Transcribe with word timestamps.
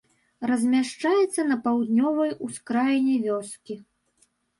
Размяшчаецца 0.51 1.43
на 1.49 1.57
паўднёвай 1.67 2.31
ускраіне 2.47 3.15
вёскі. 3.27 3.75